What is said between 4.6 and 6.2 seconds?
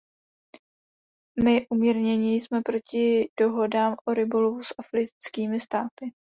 s africkými státy.